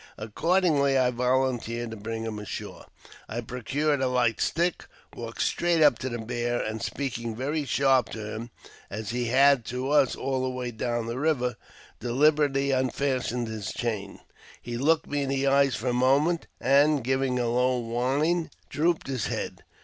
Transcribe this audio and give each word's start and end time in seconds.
Accordingly, 0.17 0.97
I 0.97 1.11
volunteered 1.11 1.91
to 1.91 1.95
bring 1.95 2.23
him 2.23 2.39
ashore. 2.39 2.87
I 3.29 3.41
procured 3.41 4.01
a 4.01 4.07
light 4.07 4.41
stick, 4.41 4.87
walked 5.15 5.43
straight 5.43 5.83
up 5.83 5.99
to 5.99 6.09
the 6.09 6.17
bear, 6.17 6.59
and, 6.59 6.81
speaking 6.81 7.35
very 7.35 7.65
sharp 7.65 8.09
to 8.13 8.33
him 8.33 8.49
(as 8.89 9.11
he 9.11 9.25
had 9.25 9.63
to 9.65 9.91
us 9.91 10.15
all 10.15 10.41
the 10.41 10.49
way 10.49 10.71
down 10.71 11.05
the 11.05 11.19
river), 11.19 11.55
deliberately 11.99 12.71
unfastened 12.71 13.47
his 13.47 13.71
chain. 13.71 14.21
He 14.59 14.75
looked 14.75 15.05
me 15.05 15.21
in 15.21 15.29
the 15.29 15.45
eyes 15.45 15.75
for 15.75 15.89
a 15.89 15.93
moment, 15.93 16.47
and, 16.59 17.03
giving 17.03 17.37
a 17.37 17.47
low 17.47 17.77
whine, 17.77 18.49
drooped 18.71 19.05
his 19.05 19.27
head. 19.27 19.63